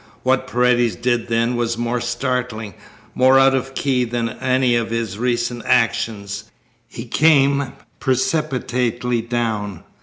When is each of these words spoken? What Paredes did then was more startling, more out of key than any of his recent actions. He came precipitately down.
What 0.23 0.47
Paredes 0.47 0.95
did 0.95 1.27
then 1.27 1.55
was 1.55 1.77
more 1.77 2.01
startling, 2.01 2.73
more 3.13 3.37
out 3.37 3.53
of 3.53 3.75
key 3.75 4.03
than 4.03 4.29
any 4.29 4.75
of 4.75 4.89
his 4.89 5.19
recent 5.19 5.61
actions. 5.63 6.45
He 6.87 7.05
came 7.05 7.73
precipitately 7.99 9.21
down. 9.21 9.83